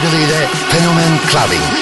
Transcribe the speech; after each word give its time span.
the 0.00 0.48
Fenomen 0.70 1.18
Clubbing. 1.28 1.81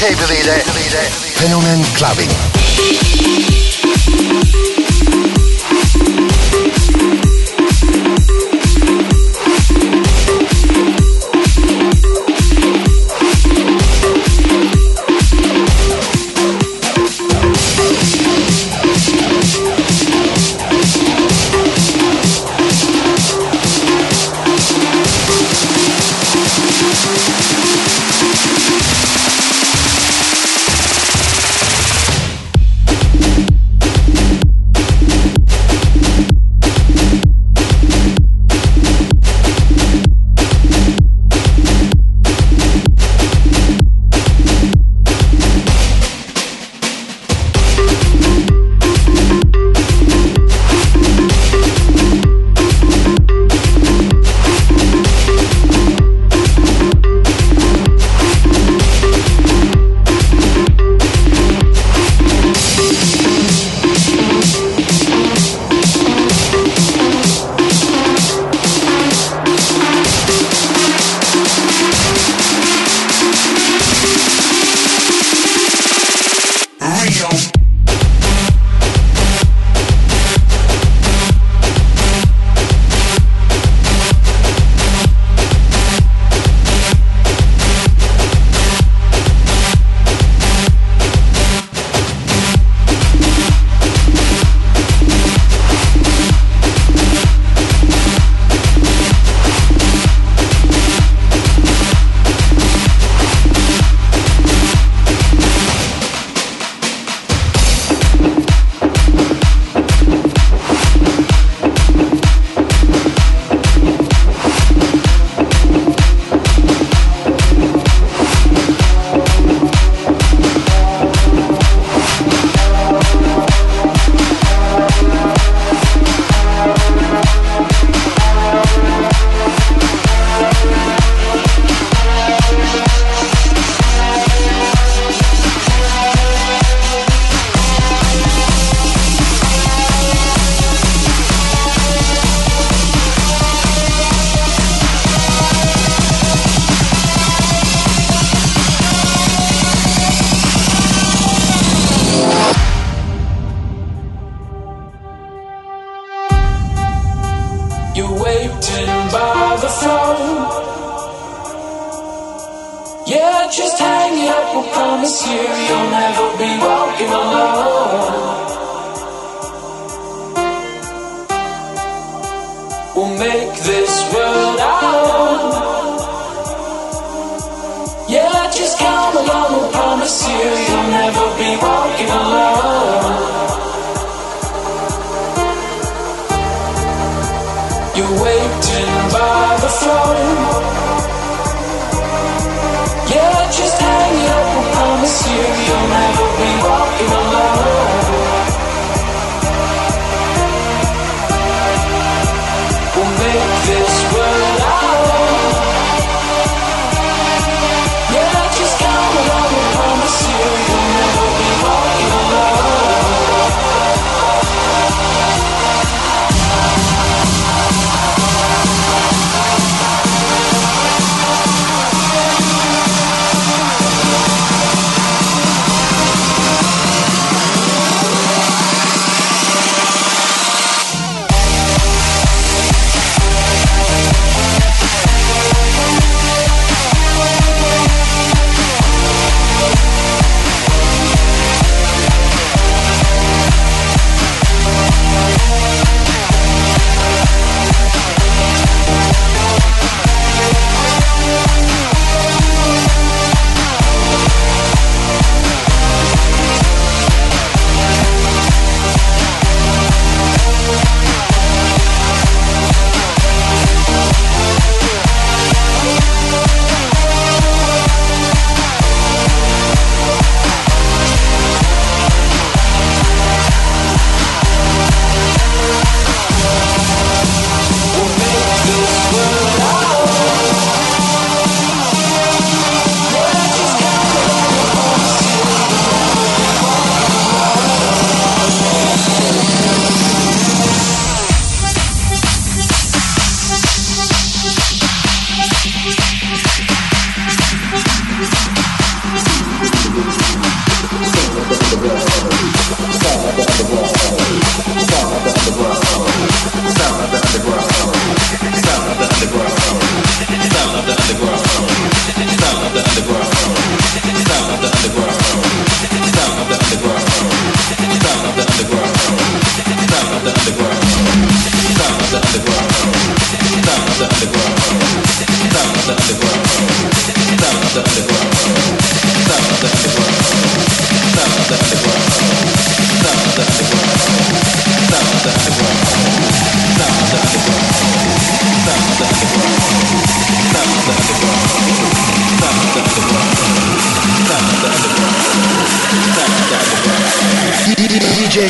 Cable 0.00 0.34
ile 0.40 0.64
Clubbing. 1.94 2.30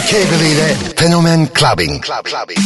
DJ 0.01 0.07
Cable 0.07 0.49
ile 0.49 0.77
Fenomen 0.97 1.49
Clubbing. 1.53 2.01
Club, 2.01 2.25
clubbing. 2.25 2.57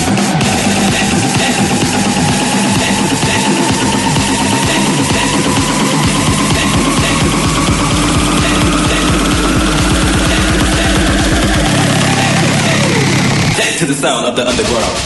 to 13.82 13.88
the 13.88 13.94
sound 13.94 14.26
of 14.26 14.36
the 14.36 14.48
underground. 14.48 14.96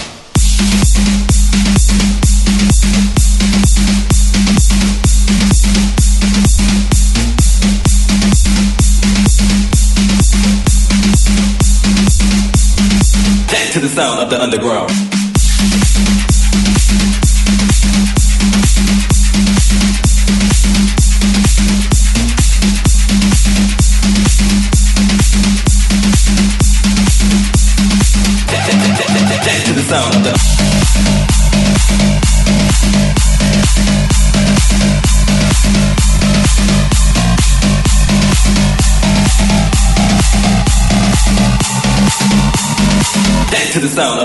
to 13.72 13.80
the 13.80 13.88
sound 13.88 14.20
of 14.20 14.28
the 14.28 14.42
underground. 14.42 15.15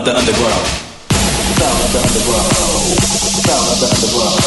Of 0.02 0.06
the 0.06 0.18
underground. 0.18 0.66
Sound 1.62 1.78
of 1.78 1.94
the 1.94 2.00
underground. 2.02 2.50
Sound 3.46 3.70
of 3.70 3.78
the 3.78 3.86
underground. 3.86 4.42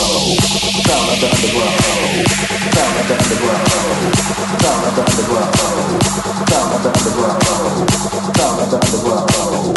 Sound 0.83 1.11
of 1.11 1.23
the 1.23 1.31
underground. 1.31 1.79
Sound 2.75 2.99
of 2.99 3.07
the 3.07 3.15
underground. 3.15 3.71
Sound 4.59 4.83
of 4.85 4.95
the 4.95 5.03
underground. 5.05 5.55
Sound 6.51 6.75
of 6.75 6.83
the 6.83 6.91
underground. 6.91 7.39
Sound 7.55 8.51
of 8.55 8.71
the 8.71 8.81
underground. 8.83 9.29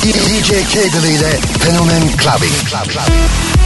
DJ 0.00 0.64
Cable 0.68 1.08
ile 1.08 1.38
Fenomen 1.58 2.16
Clubbing. 2.16 2.68
Clubbing. 2.68 2.88
DJ 2.88 3.58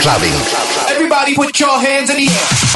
clubbing. 0.00 0.32
Everybody 0.88 1.34
put 1.34 1.58
your 1.60 1.78
hands 1.78 2.10
in 2.10 2.16
the 2.16 2.28
air. 2.28 2.75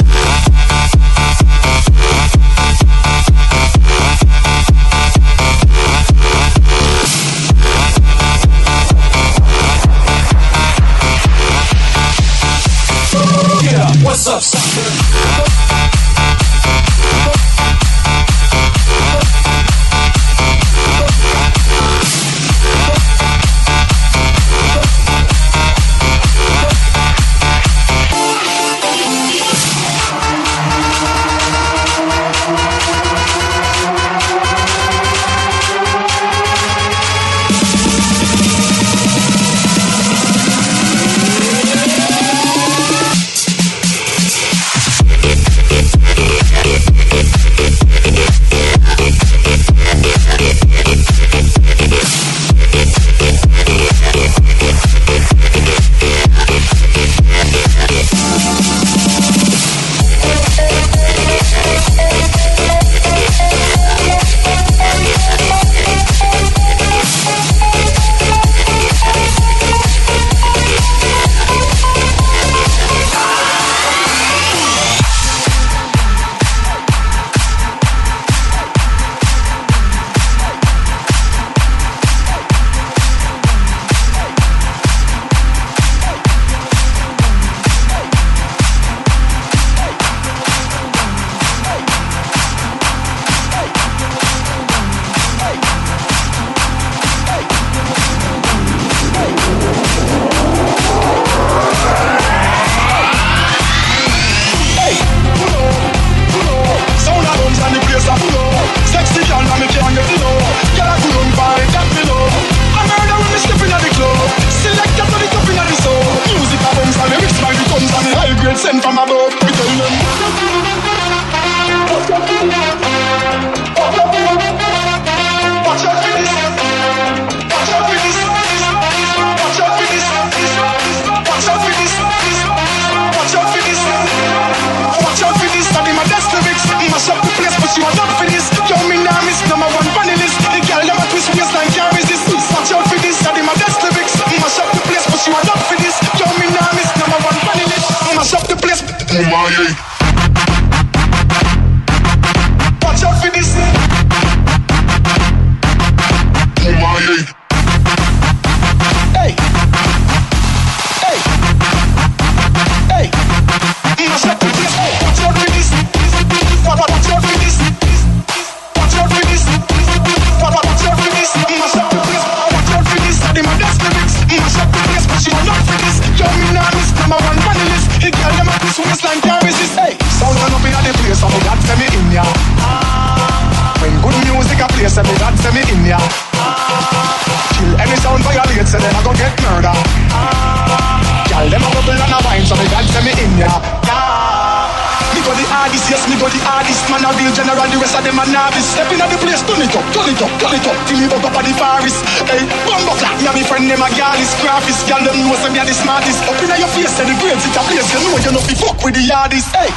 it 200.11 200.21
up, 200.21 200.31
call 200.39 200.51
it 200.51 200.67
up, 200.67 200.75
till 200.87 200.99
you 200.99 201.07
bug 201.07 201.23
up 201.23 201.35
at 201.39 201.45
the 201.47 201.53
Paris, 201.55 201.95
Hey, 202.27 202.43
bumbo 202.67 202.93
clap, 202.99 203.15
me 203.21 203.27
and 203.27 203.35
me 203.35 203.43
friend 203.47 203.69
them 203.69 203.79
a 203.79 203.87
girl 203.95 204.19
is 204.19 204.33
graphist. 204.43 204.83
Girl 204.87 204.99
them 204.99 205.15
know 205.23 205.35
say 205.39 205.49
me 205.51 205.59
a 205.59 205.65
the 205.65 205.73
smartest. 205.73 206.19
Up 206.27 206.41
inna 206.43 206.57
your 206.59 206.67
face, 206.75 206.91
say 206.91 207.05
the 207.07 207.15
grades 207.21 207.45
it 207.47 207.55
a 207.55 207.61
place. 207.63 207.87
You 207.93 207.99
know 208.03 208.17
you 208.19 208.31
no 208.35 208.41
fi 208.43 208.55
fuck 208.59 208.83
with 208.83 208.95
the 208.95 209.03
yardies. 209.07 209.47
Hey. 209.55 209.71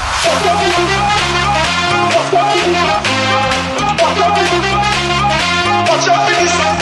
Watch 5.87 6.09
out 6.09 6.27
for 6.27 6.35
this. 6.43 6.74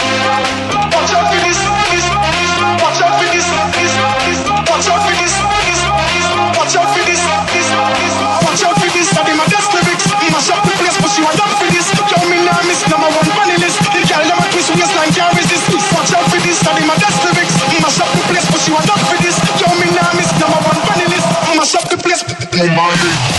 Evil-minded 22.62 23.31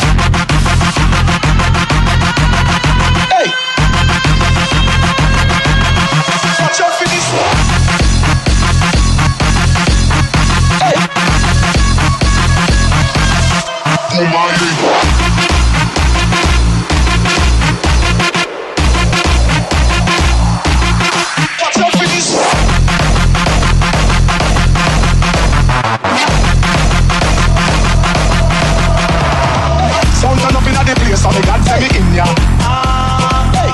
So 31.24 31.32
me 31.32 31.40
God 31.48 31.64
send 31.64 31.80
me 31.80 31.88
in 31.96 32.08
ya. 32.20 32.26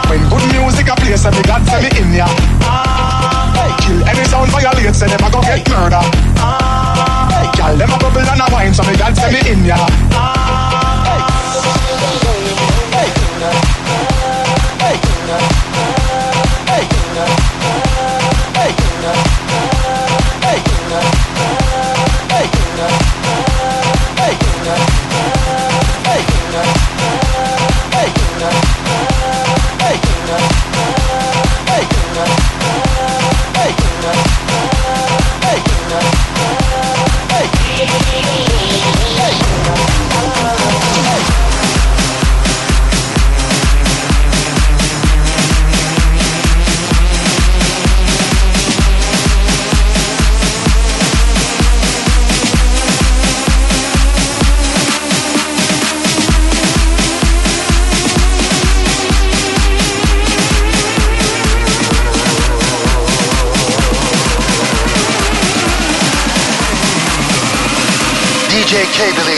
When 0.06 0.22
good 0.30 0.45
music 0.54 0.88
a 0.88 0.95
play, 0.95 1.18
so 1.18 1.32
me 1.32 1.41
God 1.41 1.66
send 1.66 1.82
me 1.82 1.89
in 1.97 2.14
ya. 2.14 2.28
Kill 3.82 4.06
any 4.06 4.24
sound 4.30 4.52
violate, 4.52 4.93
so 4.93 5.08
never 5.08 5.30
go 5.34 5.41
get 5.41 5.68
murder. 5.68 6.04
Gyal 7.58 7.74
dem 7.78 7.89
a 7.89 7.97
bubble 7.97 8.22
and 8.22 8.41
a 8.41 8.45
wine, 8.54 8.74
so 8.74 8.84
me 8.84 8.95
God 8.95 9.18
send 9.18 9.34
me 9.34 9.41
in 9.50 9.66
ya. 9.66 10.38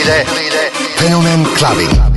Cable 0.02 0.46
ile 0.46 0.70
Fenomen 0.96 1.44
Clubbing. 1.54 2.11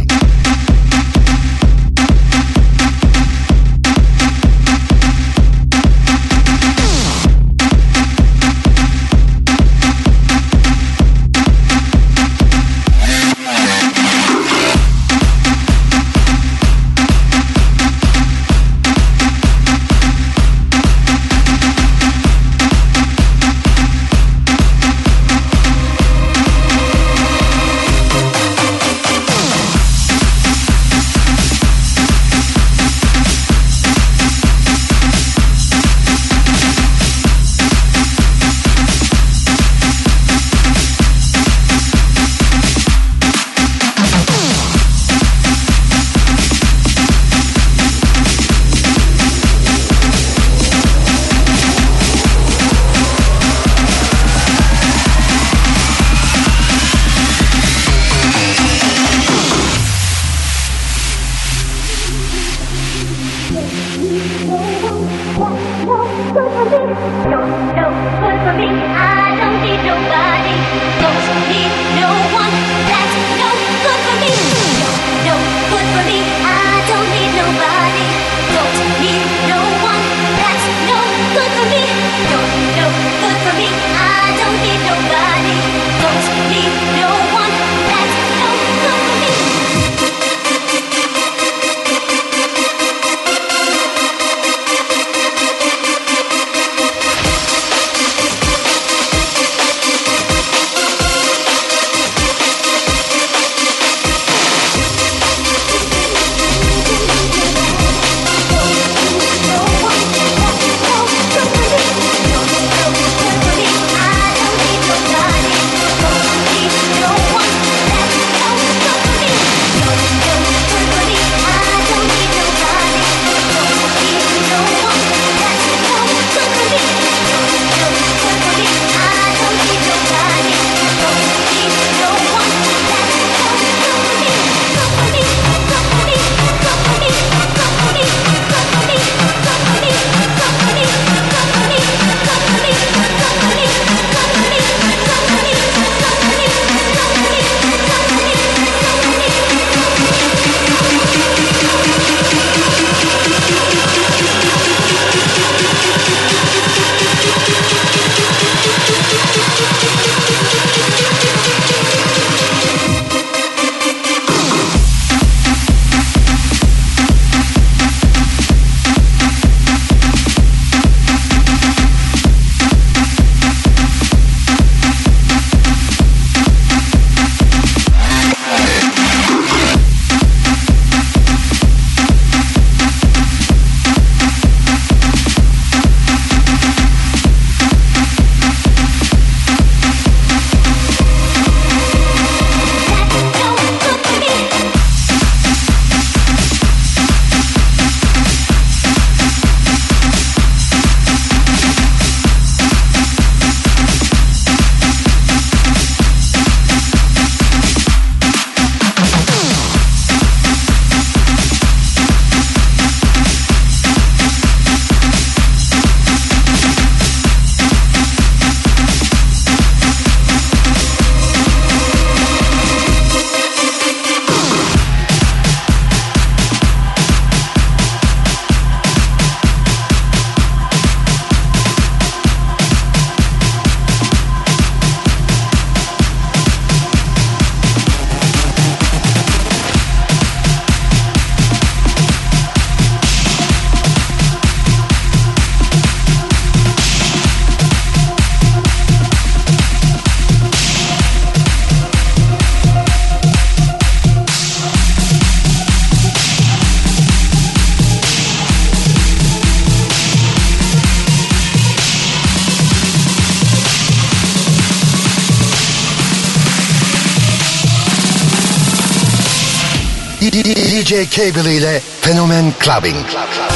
DJ 270.43 271.07
Cable 271.09 271.55
ile 271.55 271.81
Fenomen 272.01 272.53
Clubbing. 272.59 273.05
Club, 273.07 273.29
club. 273.29 273.51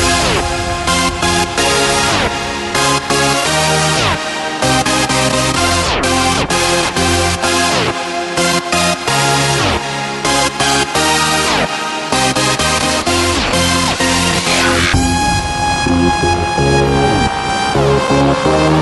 Thank 18.50 18.79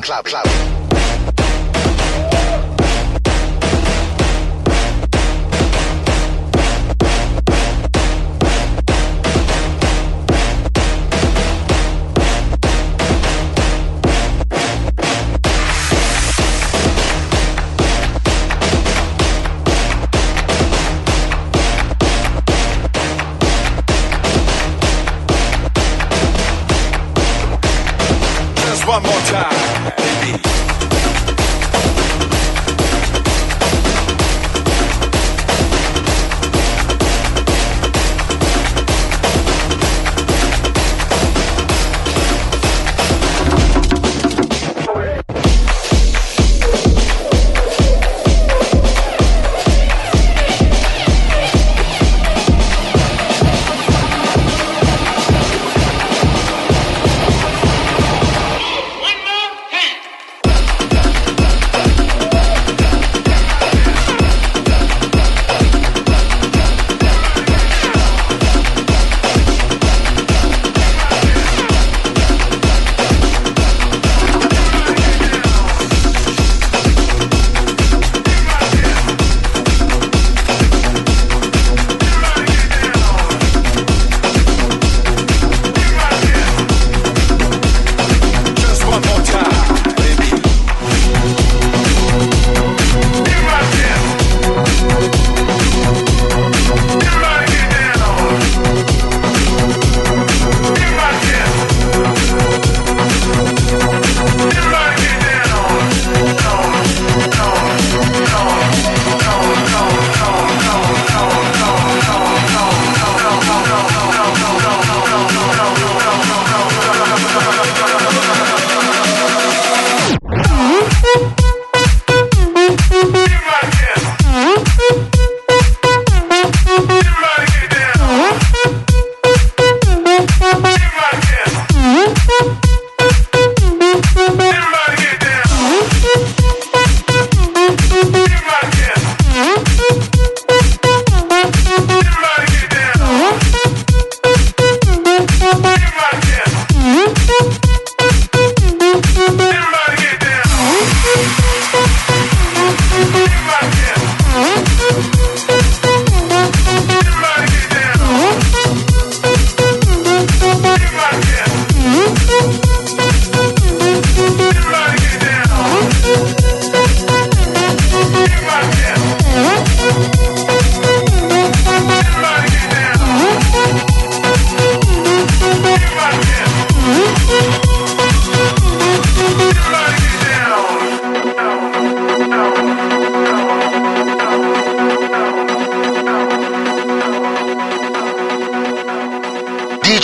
Clubbing. 0.00 0.30
Club, 0.30 0.79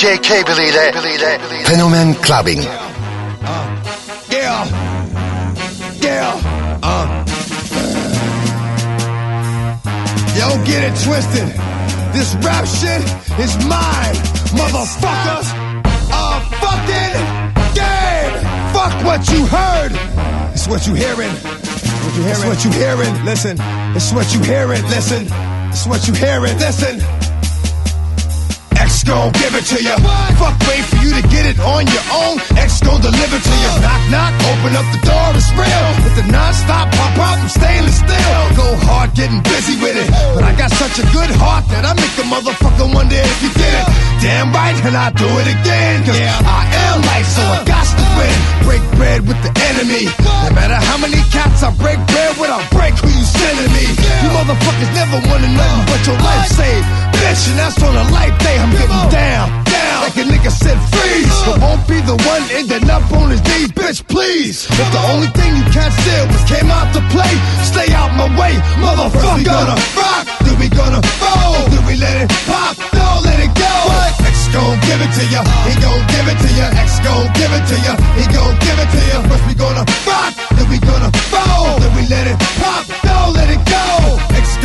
club. 0.07 0.23
Cable 0.23 0.61
ile 0.61 1.65
Fenomen 1.65 2.15
Clubbing. 2.23 2.63
Yeah. 4.31 4.65
Yeah. 6.01 6.81
Uh. 6.83 7.25
Yo, 10.37 10.65
get 10.65 10.85
it 10.85 10.95
twisted. 11.03 11.49
This 12.13 12.35
rap 12.37 12.67
shit 12.67 13.03
is 13.39 13.57
mine, 13.67 14.17
motherfuckers. 14.55 15.49
A 16.13 16.41
fucking 16.63 17.17
game. 17.75 18.35
Fuck 18.73 19.05
what 19.05 19.29
you 19.31 19.47
heard. 19.47 19.93
It's 20.53 20.69
what 20.69 20.87
you 20.87 20.95
hearing. 20.95 21.31
What 21.31 22.17
you 22.17 22.23
hearing. 22.23 22.31
It's 22.31 22.45
what 22.45 22.65
you 22.65 22.71
hearing. 22.71 23.25
Listen. 23.25 23.57
It's 23.97 24.13
what 24.13 24.33
you 24.35 24.41
hearing. 24.41 24.83
Listen. 24.85 25.27
It's 25.71 25.87
what 25.87 26.07
you 26.07 26.15
hearing. 26.15 26.57
Listen. 26.59 27.06
Gon' 29.07 29.31
give 29.39 29.55
it 29.55 29.63
to 29.71 29.79
you. 29.79 29.95
Fuck, 30.35 30.59
wait 30.67 30.83
for 30.83 30.99
you 30.99 31.15
to 31.15 31.23
get 31.31 31.47
it 31.47 31.59
on 31.63 31.87
your 31.87 32.07
own. 32.11 32.43
X 32.59 32.83
gon' 32.83 33.01
deliver 33.01 33.39
to 33.39 33.55
you. 33.63 33.71
Knock, 33.79 34.03
knock, 34.11 34.35
open 34.51 34.75
up 34.75 34.87
the 34.91 34.99
door, 35.07 35.31
it's 35.39 35.47
real. 35.55 35.87
With 36.03 36.19
the 36.19 36.27
non-stop 36.27 36.91
pop 36.91 37.15
out, 37.15 37.39
I'm 37.39 37.49
stainless 37.49 38.03
steel. 38.03 38.43
Go 38.59 38.75
hard, 38.83 39.15
getting 39.15 39.43
busy 39.47 39.79
with 39.79 39.95
it. 39.95 40.11
But 40.35 40.43
I 40.43 40.53
got 40.59 40.73
such 40.73 40.99
a 40.99 41.07
good 41.15 41.31
heart 41.39 41.71
that 41.71 41.87
I 41.87 41.95
make 41.95 42.19
a 42.19 42.27
motherfucker 42.27 42.93
wonder 42.93 43.15
if 43.15 43.43
you 43.43 43.51
did 43.55 43.75
it. 43.79 44.06
Damn 44.21 44.53
right, 44.53 44.77
and 44.85 44.97
I 44.97 45.13
do 45.13 45.29
it 45.41 45.49
again. 45.49 46.05
Cause 46.05 46.19
yeah. 46.19 46.41
I 46.41 46.65
am 46.89 47.03
life, 47.05 47.29
so 47.29 47.43
I 47.43 47.61
got 47.69 47.85
to 47.85 48.05
win. 48.17 48.37
Break 48.65 48.85
bread 48.97 49.21
with 49.29 49.41
the 49.45 49.53
enemy. 49.75 50.09
No 50.47 50.51
matter 50.57 50.79
how 50.79 50.97
many 50.97 51.21
cats 51.31 51.63
I 51.63 51.71
break 51.77 52.01
bread 52.09 52.33
with, 52.41 52.51
I'll 52.51 52.65
break 52.73 52.97
who 52.97 53.09
you 53.13 53.27
sending 53.27 53.71
me. 53.77 53.87
You 54.25 54.29
motherfuckers 54.33 54.93
never 54.97 55.21
wanted 55.29 55.53
nothing 55.53 55.85
but 55.87 56.01
your 56.09 56.19
life 56.19 56.49
saved. 56.49 56.87
Bitch, 57.21 57.43
and 57.51 57.59
that's 57.61 57.83
on 57.83 57.95
a 57.95 58.07
life 58.11 58.37
day. 58.41 58.57
I'm 58.57 58.73
getting 58.73 59.11
down. 59.13 59.66
Like 60.07 60.23
a 60.23 60.31
nigga 60.31 60.55
said 60.55 60.79
freeze. 60.95 61.35
But 61.43 61.59
won't 61.59 61.83
be 61.91 61.99
the 61.99 62.15
one 62.31 62.47
ending 62.55 62.87
up 62.87 63.03
on 63.11 63.35
his 63.35 63.43
knees, 63.43 63.75
bitch, 63.75 64.07
please. 64.07 64.71
If 64.71 64.89
the 64.95 65.03
only 65.11 65.27
thing 65.35 65.51
you 65.59 65.67
can't 65.75 65.91
steal 65.91 66.31
was 66.31 66.47
came 66.47 66.71
out 66.71 66.95
to 66.95 67.03
play, 67.11 67.35
stay 67.67 67.91
out 67.91 68.15
my 68.15 68.31
way, 68.39 68.55
motherfucker. 68.79 69.19
First 69.19 69.35
we 69.35 69.43
gonna 69.43 69.75
rock, 69.99 70.25
then 70.47 70.55
we 70.63 70.71
gonna 70.71 71.03
roll, 71.19 71.59
then 71.75 71.83
we 71.91 71.99
let 71.99 72.23
it 72.23 72.31
pop, 72.47 72.79
don't 72.95 73.27
let 73.27 73.43
it 73.43 73.51
go. 73.59 73.75
X 74.23 74.47
gon' 74.55 74.79
give 74.87 75.03
it 75.03 75.11
to 75.11 75.25
ya, 75.27 75.43
he 75.67 75.75
gon' 75.83 75.99
give 76.07 76.27
it 76.31 76.39
to 76.39 76.51
ya. 76.55 76.71
X 76.87 77.03
gon' 77.03 77.27
give 77.35 77.51
it 77.51 77.67
to 77.67 77.77
ya, 77.83 77.99
he 78.15 78.25
gon' 78.31 78.55
give 78.63 78.79
it 78.79 78.87
to 78.95 79.01
ya. 79.11 79.17
First 79.27 79.43
we 79.51 79.59
gonna 79.59 79.83
rock, 80.07 80.31
then 80.55 80.71
we 80.71 80.79
gonna 80.87 81.11
roll, 81.35 81.83
then 81.83 81.91
we 81.99 82.07
let 82.07 82.31
it 82.31 82.39
pop, 82.63 82.87
don't 83.03 83.35
let 83.35 83.51
it 83.51 83.59
go. 83.67 84.16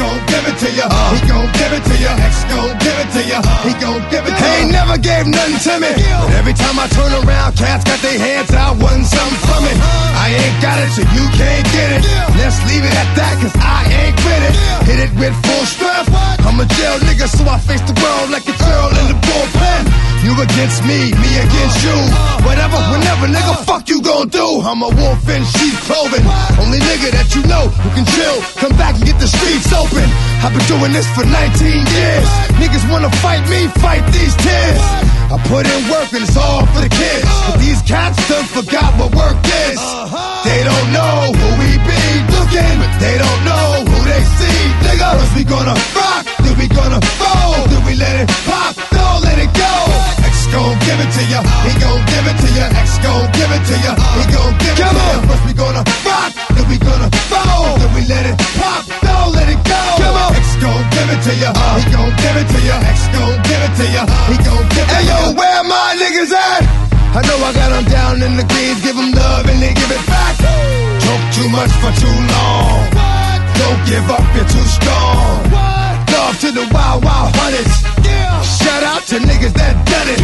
Gon' 0.01 0.17
give 0.25 0.45
it 0.49 0.57
to 0.57 0.69
ya, 0.73 0.89
he 1.13 1.19
gon' 1.29 1.45
give 1.53 1.73
it 1.77 1.83
to 1.85 1.95
ya. 2.01 2.17
X 2.25 2.41
gon' 2.49 2.73
give 2.81 2.97
it 2.97 3.09
to 3.13 3.21
ya, 3.21 3.37
he 3.61 3.71
gon' 3.77 4.01
give 4.09 4.25
it 4.25 4.33
to 4.33 4.41
ya. 4.41 4.49
He 4.49 4.65
ain't 4.65 4.71
never 4.73 4.97
gave 4.97 5.29
nothing 5.29 5.61
to 5.61 5.73
me, 5.77 5.93
but 5.93 6.33
every 6.41 6.57
time 6.57 6.81
I 6.81 6.89
turn 6.89 7.13
around, 7.21 7.53
cats 7.53 7.85
got 7.85 8.01
their 8.01 8.17
hands 8.17 8.49
out, 8.49 8.81
wanting 8.81 9.05
something 9.05 9.37
from 9.45 9.61
it. 9.69 9.77
Uh-huh. 9.77 10.25
I 10.25 10.33
ain't 10.33 10.57
got 10.57 10.81
it, 10.81 10.89
so 10.97 11.05
you 11.13 11.25
can't 11.37 11.65
get 11.69 11.89
it. 11.93 12.01
Let's 12.33 12.57
leave 12.65 12.81
it 12.81 12.95
at 12.97 13.09
that, 13.13 13.33
cause 13.45 13.53
I 13.61 13.85
ain't 14.01 14.17
with 14.25 14.41
it. 14.49 14.53
Hit 14.89 14.99
it 15.05 15.11
with 15.21 15.37
full 15.45 15.65
strength. 15.69 16.09
I'm 16.49 16.57
a 16.57 16.65
jail 16.65 16.97
nigga, 17.05 17.29
so 17.29 17.45
I 17.45 17.61
face 17.61 17.85
the 17.85 17.93
world 18.01 18.33
like 18.33 18.49
against 20.41 20.81
me, 20.89 21.13
me 21.21 21.31
against 21.37 21.85
you. 21.85 21.93
Whatever, 22.41 22.77
whenever, 22.89 23.29
nigga, 23.29 23.53
fuck 23.61 23.87
you 23.87 24.01
gon' 24.01 24.29
do. 24.29 24.61
I'm 24.65 24.81
a 24.81 24.89
wolf 24.89 25.21
in 25.29 25.45
sheep 25.45 25.77
clothing. 25.85 26.25
Only 26.57 26.81
nigga 26.81 27.13
that 27.13 27.29
you 27.37 27.45
know 27.45 27.69
who 27.69 27.89
can 27.93 28.05
chill. 28.17 28.41
Come 28.57 28.73
back 28.73 28.97
and 28.97 29.05
get 29.05 29.21
the 29.21 29.29
streets 29.29 29.69
open. 29.69 30.01
I've 30.41 30.49
been 30.49 30.65
doing 30.65 30.93
this 30.97 31.05
for 31.13 31.21
19 31.21 31.29
years. 31.29 32.27
Niggas 32.57 32.85
wanna 32.89 33.13
fight 33.21 33.45
me, 33.53 33.69
fight 33.85 34.01
these 34.09 34.33
tears. 34.41 34.81
I 35.29 35.37
put 35.45 35.69
in 35.69 35.81
work 35.93 36.09
and 36.11 36.25
it's 36.25 36.35
all 36.35 36.65
for 36.73 36.81
the 36.81 36.89
kids. 36.89 37.29
But 37.45 37.61
these 37.61 37.81
cats 37.85 38.17
done 38.25 38.45
forgot 38.49 38.97
what 38.97 39.13
work 39.13 39.37
is. 39.69 39.79
They 40.41 40.59
don't 40.65 40.87
know 40.89 41.29
who 41.37 41.47
we 41.61 41.69
be 41.85 42.01
looking, 42.33 42.73
but 42.81 42.93
they 42.97 43.15
don't 43.21 43.41
know 43.45 43.85
who 43.85 43.97
they 44.09 44.23
see. 44.41 44.59
Nigga, 44.89 45.21
first 45.21 45.33
we 45.37 45.43
gonna 45.45 45.77
rock, 45.93 46.25
then 46.41 46.57
we 46.57 46.65
gonna 46.67 46.99
roll, 47.21 47.61
then 47.69 47.81
we 47.85 47.93
let 47.93 48.25
it 48.25 48.29
pop, 48.49 48.73
don't 48.89 49.21
let 49.21 49.37
it 49.37 49.53
go. 49.53 50.20
Gon' 50.51 50.75
give 50.83 50.99
it 50.99 51.11
to 51.15 51.23
ya, 51.31 51.39
he 51.63 51.71
gon' 51.79 52.01
give 52.11 52.27
it 52.27 52.37
to 52.43 52.49
ya. 52.59 52.65
X 52.75 52.99
gon' 52.99 53.23
give 53.31 53.51
it 53.55 53.63
to 53.71 53.75
ya, 53.87 53.95
he 54.19 54.23
gon' 54.35 54.51
give 54.59 54.75
it 54.75 54.83
to 54.83 54.99
ya. 54.99 55.23
First 55.23 55.43
we 55.47 55.53
gonna 55.55 55.83
rock, 56.03 56.31
then 56.51 56.65
we 56.67 56.77
gonna 56.77 57.07
roll, 57.31 57.79
then 57.79 57.91
we 57.95 58.01
let 58.11 58.25
it 58.27 58.35
pop, 58.59 58.83
don't 58.99 59.31
let 59.31 59.47
it 59.47 59.61
go. 59.63 59.79
X 60.35 60.47
gon' 60.59 60.83
give 60.91 61.07
it 61.07 61.21
to 61.23 61.33
ya, 61.39 61.49
he 61.79 61.83
gon' 61.95 62.11
give 62.19 62.35
it 62.35 62.47
to 62.51 62.59
ya. 62.67 62.75
X 62.83 62.99
gon' 63.15 63.39
give 63.47 63.63
it 63.63 63.73
to 63.79 63.85
ya, 63.95 64.03
he 64.27 64.35
gon' 64.43 64.65
give 64.75 64.83
it 64.83 64.91
to 64.91 64.99
ya. 64.99 64.99
Hey 64.99 65.03
yo, 65.07 65.19
where 65.39 65.63
my 65.63 65.95
niggas 65.95 66.35
at? 66.35 66.67
I 67.15 67.23
know 67.23 67.39
I 67.47 67.51
got 67.55 67.69
them 67.71 67.85
down 67.87 68.21
in 68.21 68.35
the 68.35 68.43
greens, 68.43 68.83
give 68.83 68.95
them 68.99 69.11
love 69.15 69.47
and 69.47 69.55
they 69.63 69.73
give 69.73 69.91
it 69.91 70.03
back. 70.03 70.35
Talk 70.35 71.21
too 71.31 71.47
much 71.47 71.71
for 71.79 71.91
too 71.95 72.17
long. 72.27 72.91
Don't 73.55 73.81
give 73.87 74.03
up, 74.11 74.23
you're 74.35 74.51
too 74.51 74.67
strong. 74.67 75.80
Love 76.21 76.37
to 76.37 76.51
the 76.53 76.69
wild, 76.69 77.01
wild 77.01 77.33
hunters. 77.33 77.81
Shout 78.45 78.85
out 78.85 79.01
to 79.09 79.17
niggas 79.17 79.57
that 79.57 79.73
done 79.89 80.05
it. 80.05 80.21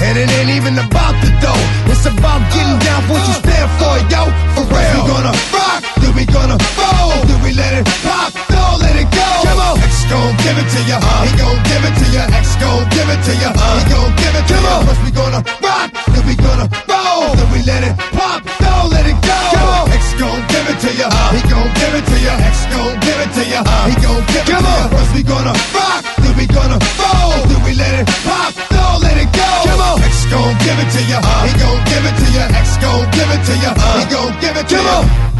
And 0.00 0.16
it 0.16 0.32
ain't 0.32 0.48
even 0.48 0.80
about 0.80 1.12
the 1.20 1.28
dough. 1.44 1.64
It's 1.92 2.08
about 2.08 2.40
getting 2.56 2.80
down 2.80 3.04
for 3.04 3.20
what 3.20 3.28
you 3.28 3.36
stand 3.44 3.68
for, 3.76 3.94
yo. 4.08 4.32
For 4.56 4.64
real. 4.64 4.96
We 4.96 5.12
gonna 5.12 5.36
rock, 5.52 5.84
then 6.00 6.12
we 6.16 6.24
gonna 6.24 6.56
roll, 6.80 7.20
then 7.28 7.36
we 7.44 7.52
let 7.52 7.76
it 7.76 7.84
pop, 8.00 8.32
don't 8.48 8.80
let 8.80 8.96
it 8.96 9.12
go. 9.12 9.28
X 9.76 10.08
gon' 10.08 10.32
give 10.40 10.56
it 10.56 10.68
to 10.72 10.80
ya, 10.88 11.04
he 11.04 11.30
gon' 11.36 11.60
give 11.68 11.84
it 11.84 11.94
to 12.00 12.06
ya. 12.16 12.24
X 12.32 12.56
gon' 12.56 12.88
give 12.96 13.08
it 13.12 13.20
to 13.28 13.32
ya, 13.36 13.52
he 13.52 13.82
gon' 13.92 14.12
give 14.16 14.34
it 14.40 14.44
to 14.48 14.56
ya. 14.56 14.72
First 14.88 15.04
we 15.04 15.12
gonna 15.12 15.44
rock, 15.60 15.92
then 16.16 16.24
we 16.24 16.32
gonna 16.40 16.64
roll, 16.88 17.36
then 17.36 17.48
we 17.52 17.60
let 17.68 17.84
it 17.84 17.92
pop, 18.16 18.40
don't 18.56 18.88
let 18.88 19.04
it 19.04 19.20
go. 19.20 19.36
X 19.84 19.85
gon' 20.18 20.40
give 20.48 20.66
it 20.72 20.78
to 20.80 20.90
ya, 20.96 21.08
he 21.32 21.40
gon' 21.48 21.70
give 21.76 21.94
it 21.94 22.04
to 22.06 22.16
ya. 22.24 22.34
X 22.40 22.56
gon' 22.72 22.94
give 23.00 23.20
it 23.24 23.30
to 23.36 23.42
ya, 23.52 23.60
he 23.88 23.94
gon' 24.00 24.22
give 24.32 24.48
it 24.48 24.56
to 24.56 24.64
ya. 24.64 24.88
First 24.88 25.12
we 25.14 25.22
gonna 25.22 25.54
rock, 25.76 26.02
then 26.22 26.34
we 26.36 26.46
gonna 26.46 26.78
roll, 27.00 27.36
then 27.48 27.60
we 27.64 27.72
let 27.74 27.94
it 28.00 28.06
pop, 28.24 28.52
don't 28.70 29.00
let 29.02 29.16
it 29.16 29.30
go. 29.32 29.48
Come 29.68 29.80
on. 29.80 30.02
X 30.02 30.26
gon' 30.32 30.54
give 30.64 30.78
it 30.80 30.90
to 30.96 31.02
ya, 31.10 31.18
he 31.46 31.52
gon' 31.60 31.80
give 31.90 32.04
it 32.08 32.16
to 32.20 32.26
ya. 32.32 32.44
X 32.64 32.76
gon' 32.82 33.04
give 33.12 33.30
it 33.30 33.42
to 33.48 33.54
ya, 33.60 33.70
he 33.98 34.04
gon' 34.12 34.32
give 34.40 34.56
it 34.56 34.68
to 34.68 34.76
ya. 34.76 35.35